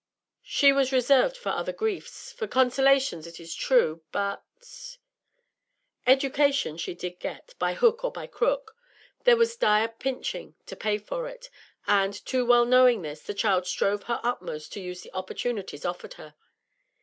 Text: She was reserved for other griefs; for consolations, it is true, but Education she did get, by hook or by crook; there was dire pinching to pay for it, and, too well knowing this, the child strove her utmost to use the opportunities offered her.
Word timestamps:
She 0.41 0.71
was 0.73 0.91
reserved 0.91 1.37
for 1.37 1.49
other 1.49 1.71
griefs; 1.71 2.33
for 2.33 2.47
consolations, 2.47 3.27
it 3.27 3.39
is 3.39 3.53
true, 3.53 4.01
but 4.11 4.43
Education 6.07 6.77
she 6.77 6.95
did 6.95 7.19
get, 7.19 7.53
by 7.59 7.75
hook 7.75 8.03
or 8.03 8.11
by 8.11 8.25
crook; 8.25 8.75
there 9.25 9.37
was 9.37 9.55
dire 9.55 9.89
pinching 9.89 10.55
to 10.65 10.75
pay 10.75 10.97
for 10.97 11.27
it, 11.27 11.51
and, 11.85 12.15
too 12.25 12.43
well 12.43 12.65
knowing 12.65 13.03
this, 13.03 13.21
the 13.21 13.35
child 13.35 13.67
strove 13.67 14.01
her 14.05 14.19
utmost 14.23 14.73
to 14.73 14.79
use 14.81 15.01
the 15.03 15.13
opportunities 15.13 15.85
offered 15.85 16.15
her. 16.15 16.33